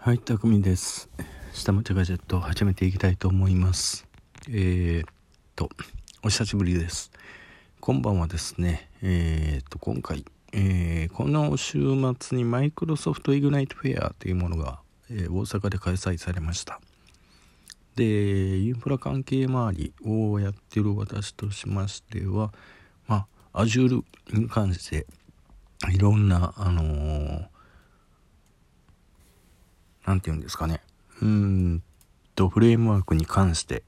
[0.00, 1.10] はい、たくみです。
[1.52, 4.06] 下町ガジェットを始めていきたいと思います。
[4.48, 5.04] えー、っ
[5.56, 5.68] と、
[6.22, 7.10] お久しぶりです。
[7.80, 11.80] 今晩はですね、えー、っと、今回、えー、この週
[12.18, 14.78] 末にマイクロソフトイグナイトフェアというものが、
[15.10, 16.80] え大阪で開催されました。
[17.96, 22.52] で、インフラ関係周りをやってる私としましては、
[23.08, 25.06] まあ、Azure に関して、
[25.92, 27.48] いろんな、あの
[30.08, 30.80] 何て言うんですかね。
[31.20, 31.82] うん
[32.34, 33.82] とフレームワークに関して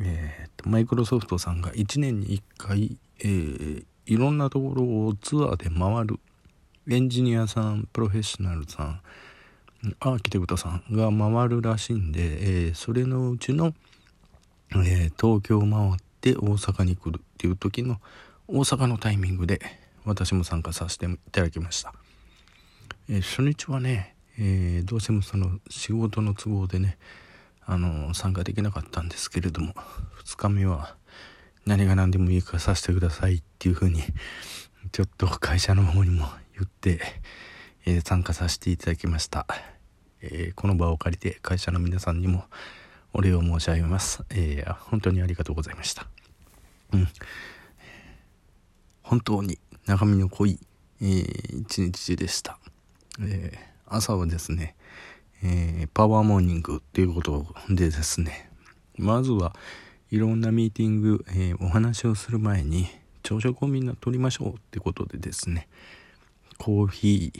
[0.00, 6.18] えーと、マイクロソフトさんが1年に1回、えー、いろんなところをツアーで回る
[6.88, 9.00] エンジニアさんプロフェッショナルさん
[10.00, 13.74] アーキテクトさんが回るらしいんで、えー、それのうちの、
[14.76, 18.00] え、東京を回って大阪に来るっていう時の
[18.48, 19.60] 大阪のタイミングで
[20.04, 21.94] 私も参加させていただきました、
[23.08, 26.98] え初日はねえー、どうしてもその仕事の都合でね
[27.66, 29.74] あの参加できなかったんですけれども
[30.24, 30.96] 2日目は
[31.66, 34.02] 何が何でもいいからさせてくださいっていうふうに
[34.92, 37.00] ちょっと会社の方にも言って、
[37.86, 39.46] えー、参加させていただきました、
[40.20, 42.44] えー、この場を借りて会社の皆さんにも
[43.12, 46.08] お礼を申し上げます、え本当にありがとうございました。
[46.92, 47.08] うん。
[49.04, 50.58] 本当に中身の濃い、
[51.00, 52.58] え一日でした、
[53.20, 54.74] えー朝はですね、
[55.42, 58.50] えー、パワーモーニングっていうことでですね
[58.96, 59.54] まずは
[60.10, 62.86] いろんなミーティング、えー、お話をする前に
[63.22, 65.68] 朝食をみんな取りましょうってことでですね
[66.58, 67.32] コーヒ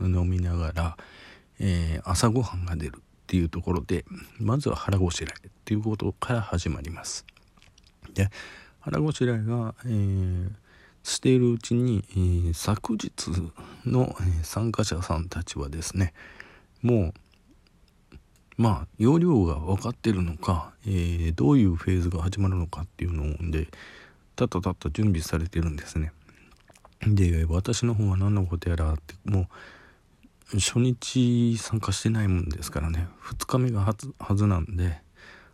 [0.00, 0.96] ー飲みながら、
[1.60, 4.04] えー、朝ごはんが出るっていうところで
[4.38, 7.24] まずは腹ごしらえっていうことから始まります。
[8.12, 8.28] で
[8.80, 10.50] 腹ごしらえが、えー、
[11.02, 13.12] しているうちに、えー、昨日
[13.84, 16.12] の、参加者さんたちはですね
[16.82, 17.14] もう
[18.56, 23.68] まあ容量が分かってるのか、えー、どういうフェーズが始まるのかっていうので
[24.36, 26.12] たったたった準備されてるんですね。
[27.06, 29.48] で私の方は何のことやらっても
[30.54, 35.00] う初日参加してないもんですからね2日目が初はずなんで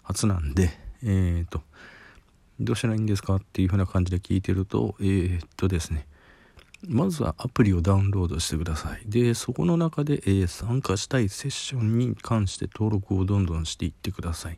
[0.03, 0.71] 初なんで
[1.03, 1.63] えっ、ー、と
[2.61, 3.37] どうしたらいいんですか？
[3.37, 6.07] っていうふうな感じで聞いてると、えー、っとですね、
[6.87, 9.03] まずはアプリをダウンロードしてください。
[9.07, 14.57] で、そこの中で、えー、参加したいセッションに関して登録をどんどんしていってください。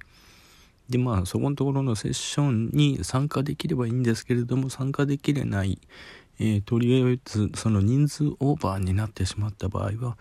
[0.89, 5.79] で、まあ、そこのところのセッションに参加できればいいんですけれども、参加できれない、
[6.39, 10.17] えー、とりあえず、その人数オーバーになってしまった場合は、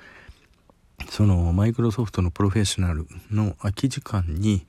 [1.10, 4.68] そのマイクロソフトのプロフェッショナルの空き時間に、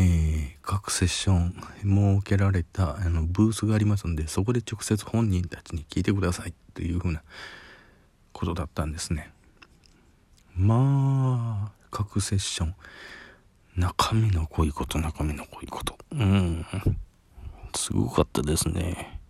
[0.00, 7.20] ー、各セッション設けられたあのブースがありますんでそこで直接本人たちに聞いてくださいというふうな
[8.32, 9.32] ことだったんですね。
[10.54, 12.74] まあ各セッション
[13.76, 15.98] 中身の濃いこと中身の濃いこと。
[16.12, 16.64] うん。
[17.74, 19.20] すごかったですね。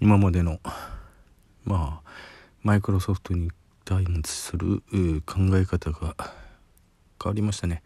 [0.00, 0.60] 今までの
[1.64, 2.10] まあ
[2.62, 3.50] マイクロソフトに
[3.84, 4.80] 対する
[5.26, 6.14] 考え方が
[7.20, 7.82] 変わりましたね。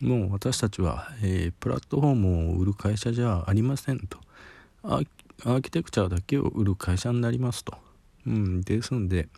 [0.00, 4.18] もう私たちは、えー、プラットフォームを売る会社じゃありませんと。
[4.82, 7.76] アーキテクチャだけを売る会社になりますと、
[8.26, 9.28] うん、ですので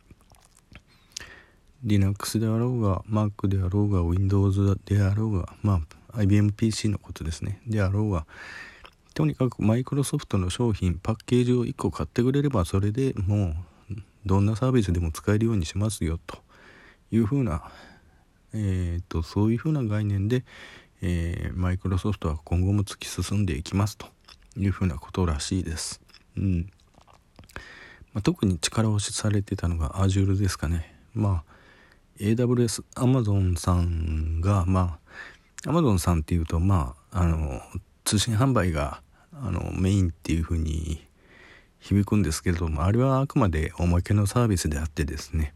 [1.84, 5.82] Linux であろうが Mac であろうが Windows であろうがま
[6.12, 7.60] あ IBMPC のことですね。
[7.66, 8.26] であろうが
[9.14, 13.54] とにかくマイクロソフトの商品パッケージを1個買ってくれればそれでも
[13.90, 13.94] う
[14.24, 16.38] どんなサービスでも使えるようにしますよと
[17.10, 17.62] いうふうな
[18.52, 20.44] えーと、そういうふうな概念で、
[21.02, 24.06] えー、マイクロソフトは今後も突き進んでいきますと
[24.56, 26.00] いうふうなことらしいです。
[26.36, 26.70] うん
[28.12, 30.94] まあ、特に力押しされてたのが Azure ですかね。
[31.14, 31.50] まあ
[32.18, 34.98] AWS、Amazon さんが、ま
[35.64, 37.60] あ Amazon さんっていうと、まあ、あの
[38.04, 41.06] 通信販売があのメインっていうふうに
[41.80, 45.54] 響くんですけれどもあれはあくまでおまけのサービスであってですね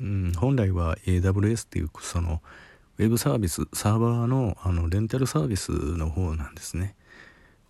[0.00, 2.42] うん、本来は AWS っていうその
[2.98, 6.94] ウェブサービスサーバーのあのレンタルサービスの方なんですね。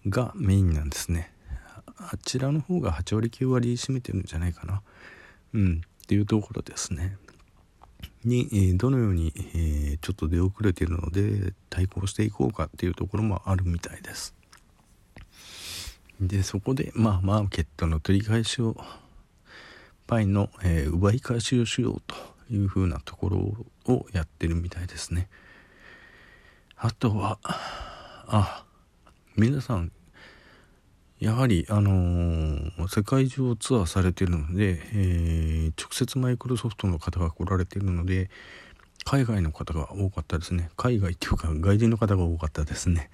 [0.08, 1.32] がメインなんですね。
[1.98, 4.82] あちらの方が8割9割占めてるんじゃないかな。
[5.54, 7.16] うんっていうところですね。
[8.24, 14.34] に、え、どのように、え、ちょっと出遅れてるので対抗していこうかっていうところもあるみたいです。
[16.20, 18.76] でそこでまあマーケットの取り返しを
[20.06, 22.14] パイの、えー、奪い返しをしようと
[22.50, 25.28] いうふうなところをやってるみたいですね。
[26.76, 28.64] あとは、あ、
[29.36, 29.92] 皆さん、
[31.18, 38.28] やはり、あのー、世界中をツアーされてるので、えー、直接マイクロソフトの方が来られてるので、
[39.04, 40.68] 海外の方が多かったですね。
[40.76, 43.08] 海外っていうか外人の方が多かったですね。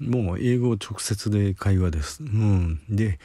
[0.00, 2.22] もう英語直接で会話です。
[2.22, 2.80] うん。
[2.88, 3.18] で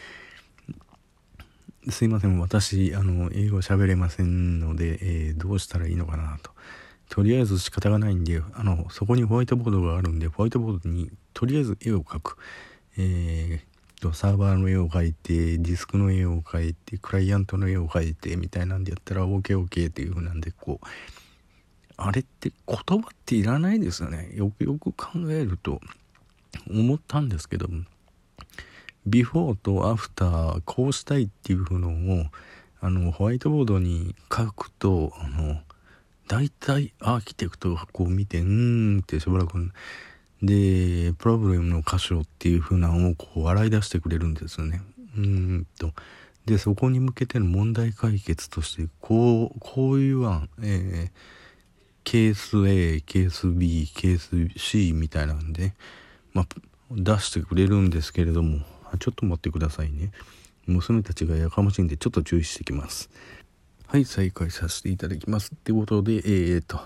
[1.89, 2.39] すいません。
[2.39, 6.51] 私あの英語喋れませんので、えー、どうしたらいいのかなと。
[7.09, 12.37] とりあえず仕方がないんであのそこにホワイトボードがあるんでホワイトボードにとりあえず絵を描く、
[12.97, 20.85] えー、とサーバーの絵を描いてディスクの絵を描いてクライアントの絵を描いてみたいなんでやったら OKOK っていう風なんでこう
[21.97, 24.31] あれって言葉っていらないですよね。
[24.33, 25.81] よくよく考えると
[26.69, 27.67] 思ったんですけど
[29.05, 32.25] ビフォーとアフターこうしたいっていうのを
[32.79, 35.59] あのホワイトボードに書くとあの
[36.27, 39.71] 大体アーキテクトがこう見てうーんってしばらく
[40.41, 44.81] でプロブレムの箇所っていう風なのをこう笑い出してくれるんですよね。
[45.17, 45.27] うー
[45.59, 45.93] んと。
[46.45, 51.11] でそこに向けての問題解決としてこうこういう案、えー、
[52.03, 55.73] ケース A ケース B ケース C みたいなんで、
[56.33, 56.47] まあ、
[56.91, 58.59] 出してくれるんですけれども
[58.97, 60.11] ちょっと待ってくださいね。
[60.67, 63.09] 娘たちがやかましいんでちょっと注意してきます。
[63.87, 66.79] はい再開させていただきますってことでえー、っと、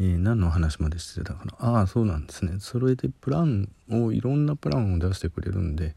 [0.00, 1.54] えー、何の話までしてたかな。
[1.58, 2.54] ああそうなんですね。
[2.60, 5.94] それでプランをいろんなプランを出してくれるんで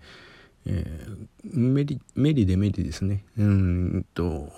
[0.68, 3.24] えー、メリメリデメリですね。
[3.38, 4.52] うんと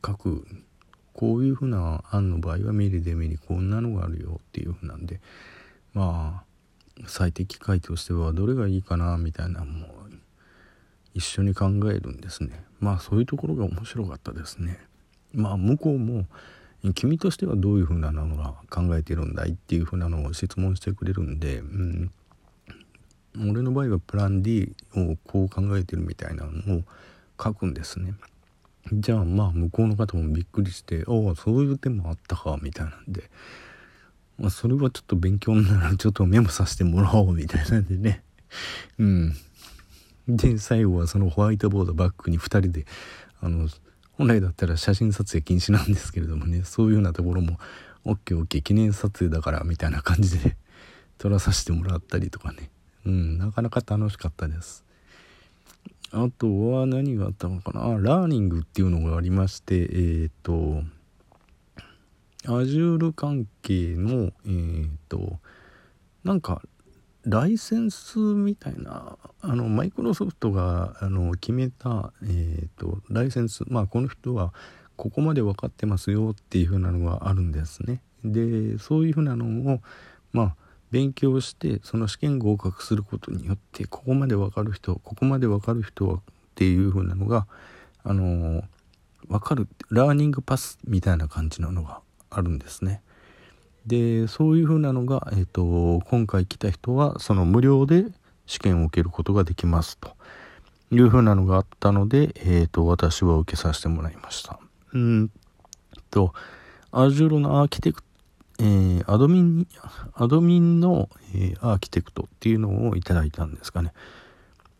[0.00, 0.46] 各
[1.12, 5.20] こういうふうな案の場合はメリデメリこんなのがあるよっていうふうなんで。
[5.92, 6.49] まあ
[7.06, 9.90] 最適解としてはどれがいいかなみたいなもう
[11.14, 12.64] 一緒に考えるんですね。
[12.78, 14.78] まあそういうところが面白かったですね。
[15.32, 16.26] まあ向こうも
[16.94, 22.10] 君としてはどういうふうなのが考えてるんだいっていうふうなのを質問してくれるんで、うん、
[23.50, 26.82] 俺の場合はプラン D をこう考えてるみたいなのを
[27.42, 28.14] 書くんですね。
[28.92, 33.30] じゃあまあ向こうの方もびっくりして「ああそういう手もあったか」みたいなんで
[34.40, 38.24] まあ、それはちょっと勉強になら ちょっとメモさせてもらおうみたいなんでね。
[38.98, 39.36] うん。
[40.26, 42.86] で、最後はそのホワイトボードバックに2人で、
[43.40, 43.68] あの、
[44.12, 47.58] 本来だったら写真撮影禁止なんですけれどもね、そういうようなところも、
[48.06, 50.56] OKOK 記念撮影だからみたいな感じで
[51.18, 52.70] 撮らさせてもらったりとかね。
[53.04, 54.84] うん、なかなか楽しかったです。
[56.12, 60.82] あとは何があったのかな、ラーニングっていうのがありまして、えっ、ー、と、
[62.44, 65.38] Azure 関係のえっ、と
[66.24, 66.62] なんか
[67.24, 74.54] ライセンスみたいなあのマイクロソフトがあの決めた、えーと、ライセンスまあこの人は
[74.96, 78.02] ここまで分かってますよっていう風なのがあるんですね。
[78.24, 79.80] でそういう風なのを
[80.32, 80.56] まあ
[80.90, 86.20] 勉強してその試験合格することによってここまで分かる人ここまで分かる人はっ
[86.54, 87.46] ていう風なのが
[88.02, 88.62] あの
[89.28, 93.02] 分かるラーニングパスみたいな感じなのがあるんですね。
[93.86, 98.04] でそういうふうなのが、えーと、今回来た人はその無料で
[98.46, 100.16] 試験を受けることができますと
[100.90, 104.58] いうふうなのがあったので、えーと、私は受けさせてもらいました。
[104.92, 105.30] うん
[106.10, 106.34] と
[106.92, 108.10] Azure のアーキテクト
[108.62, 109.66] えー、アドミン
[110.12, 113.92] アドミンの、えー、アーキテクトっていうのをいただいたんですかね。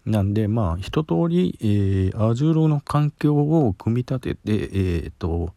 [0.04, 5.54] なんでまあ一通り、えー、Azure の環境を組み立てて、えーと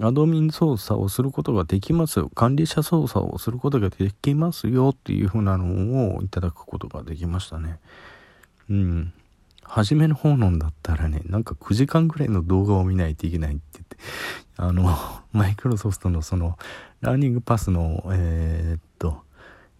[0.00, 2.30] アドミン操作をすることができますよ。
[2.34, 7.78] 管理者操作をすることができますよっていう風なのをいただくことができましたね。
[8.70, 9.12] うん。
[9.62, 13.96] 初めの方のんだったらね、なんか9時間ぐらいの動画を見ないといけないって言って、
[14.56, 14.96] あの、
[15.32, 16.58] マイクロソフトのその、
[17.00, 19.22] ラーニングパスの、えー、っと、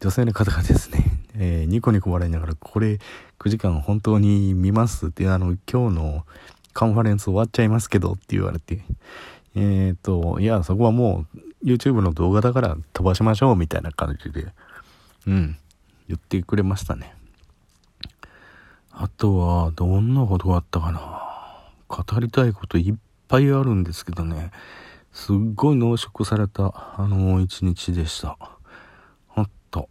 [0.00, 2.98] 女性の方がですね、 えー、ニコニコ笑いながら、これ
[3.38, 6.26] 9時間本当に見ますって、あの、今日の
[6.74, 8.84] カンファレンス終わっちゃいますけどって言われて、
[9.54, 14.52] えっ、ー、と、いや、そこはもう YouTube の動画だから飛ばしましょうみたいな感じで、
[15.26, 15.56] うん、
[16.08, 17.14] 言ってくれましたね。
[18.90, 21.28] あとは、どんなことがあったかな。
[21.88, 22.94] 語りたいこといっ
[23.28, 24.50] ぱいあるんですけどね、
[25.12, 28.36] すっごい濃縮された、あの、一日でした。
[29.28, 29.88] ほっと。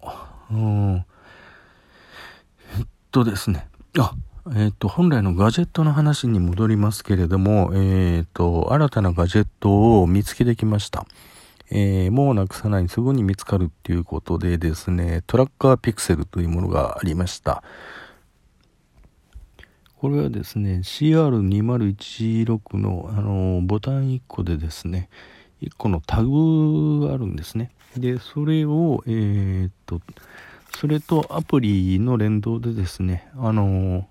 [0.52, 0.96] うん。
[0.96, 3.68] えっとですね。
[3.98, 4.14] あ、
[4.56, 11.06] えっ、ー、と、本来のガジェットの話に戻りますけれども、えっ、ー、と、新たなガジェットを見つけてきました。
[11.70, 17.62] えー、もうなくさないすぐに見つかるっていうことでですね、トラッカーピクセルというものがありました。
[19.98, 25.10] これはですね、CR2016 の、あのボタン1個でですね、
[25.62, 27.72] 1個のタグがあるんですね。
[27.98, 30.00] で、それを、えっと、
[30.78, 34.08] それとアプリの連動でですね、あの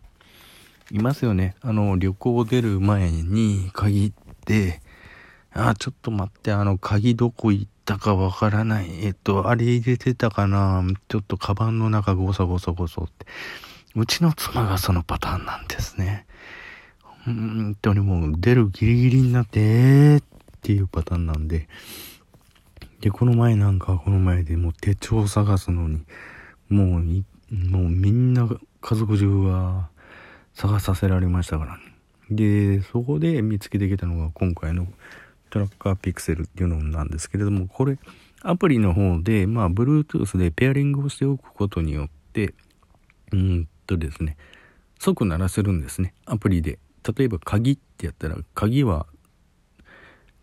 [0.91, 1.57] いますよね。
[1.63, 4.13] あの、旅行出る前に限っ
[4.45, 4.81] て、
[5.53, 9.05] あ、ちょっと待って、あの、鍵どこ行ったかわからない。
[9.05, 13.27] えっと、あれ入れてたかなちょっとカバンの中ゴソゴソゴソって。
[13.95, 16.27] うちの妻がそのパターンなんですね。
[17.25, 20.25] 本当にもう出るギリギリになって、えーっ
[20.63, 21.69] ていうパターンなんで。
[23.01, 26.05] で、この前なんかこの前でもう手帳探すのに、
[26.69, 27.03] もう、
[27.51, 28.49] もうみんな
[28.81, 29.89] 家族中は
[30.57, 31.83] 探させられましたからね。
[32.31, 34.89] で、そこで見つけてきたのが今回の
[35.51, 37.99] トラッカーピクセルっていうのなんですけれども、これ、
[38.41, 42.55] アプリの方で、まあ、Bluetooth でペアリングをしておくことによって、
[43.33, 44.39] うんとですね、
[44.99, 46.15] 即鳴らせるんですね。
[46.25, 46.79] アプリで。
[47.17, 49.07] 例えば鍵ってやったら、鍵は、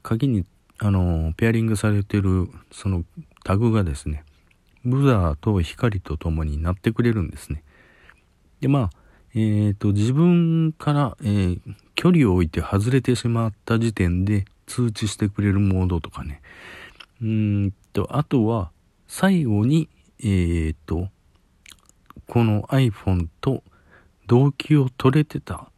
[0.03, 0.46] 鍵に、
[0.77, 3.03] あの、ペアリングされてる、その
[3.43, 4.24] タグがですね、
[4.86, 7.63] ブザーと光とともになってくれるんですね。
[8.62, 9.02] で、まあ、
[9.35, 11.59] え、ー、と、自分から、えー、
[11.95, 16.41] 距離を置いて外れてしまった時点で通知してくれるモードとかね。
[17.21, 18.71] うんと、あとは、
[19.07, 21.09] 最後に、えっ、ー、と、
[22.27, 23.63] この iPhone と
[24.27, 25.69] 同期を取れてた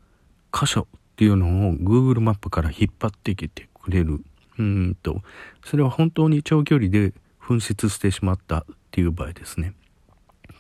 [0.54, 4.24] 箇所っていうのを Google マップから引っ張ってきてくれる。
[4.58, 5.22] うんと、
[5.64, 9.74] それは本当に長距離で紛失してしまったっていう場合ですね。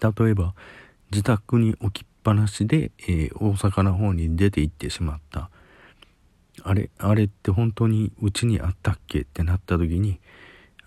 [0.01, 0.53] 例えば、
[1.11, 5.51] 自宅に置きっぱなしで、えー、大阪の方に出て行ってしまった。
[6.63, 9.19] あれ、あれって本当にうちにあったっけ？
[9.19, 10.19] ってなった時に、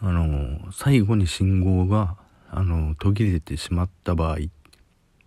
[0.00, 2.16] あの、最後に信号が、
[2.50, 4.38] あの、途切れてしまった場合っ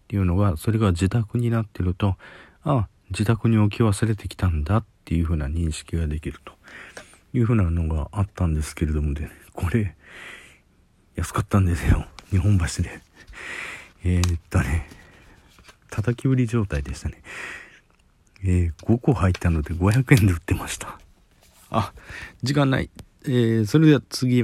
[0.09, 2.17] ていうのが、それが自宅になってると、
[2.63, 6.53] あ、自宅に置き忘れてきたんだっていうふうな認識ができると
[7.33, 9.95] いうふうなのがあったんですけれどもで、ね、これ、
[11.15, 12.05] 安かったんですよ。
[12.29, 13.01] 日本橋で。
[14.03, 14.89] えー、っとね、
[15.91, 17.21] 叩き売り状態でしたね。
[18.43, 20.97] えー、5個入ったので500円で売ってました。
[21.69, 21.93] あ、
[22.41, 22.89] 時間ない。
[23.25, 24.43] えー、それでは次へ。